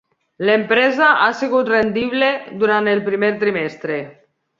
[0.47, 2.31] L'empresa ha sigut rendible
[2.65, 4.01] durant el primer trimestre.